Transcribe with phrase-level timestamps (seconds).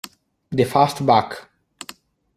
[0.49, 1.47] The Fast Buck